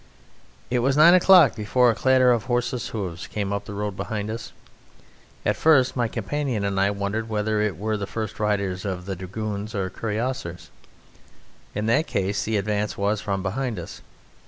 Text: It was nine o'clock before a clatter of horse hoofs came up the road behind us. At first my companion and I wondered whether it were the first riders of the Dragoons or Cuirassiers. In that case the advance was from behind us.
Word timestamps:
It 0.71 0.79
was 0.79 0.97
nine 0.97 1.13
o'clock 1.13 1.55
before 1.55 1.91
a 1.91 1.93
clatter 1.93 2.31
of 2.31 2.45
horse 2.45 2.71
hoofs 2.87 3.27
came 3.27 3.53
up 3.53 3.65
the 3.65 3.75
road 3.75 3.95
behind 3.95 4.31
us. 4.31 4.51
At 5.45 5.55
first 5.55 5.95
my 5.95 6.07
companion 6.07 6.65
and 6.65 6.79
I 6.79 6.89
wondered 6.89 7.29
whether 7.29 7.61
it 7.61 7.77
were 7.77 7.97
the 7.97 8.07
first 8.07 8.39
riders 8.39 8.83
of 8.83 9.05
the 9.05 9.15
Dragoons 9.15 9.75
or 9.75 9.91
Cuirassiers. 9.91 10.71
In 11.75 11.85
that 11.85 12.07
case 12.07 12.45
the 12.45 12.57
advance 12.57 12.97
was 12.97 13.21
from 13.21 13.43
behind 13.43 13.77
us. 13.77 14.01